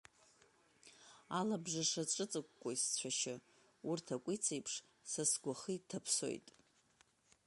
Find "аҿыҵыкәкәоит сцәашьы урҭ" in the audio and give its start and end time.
2.01-4.05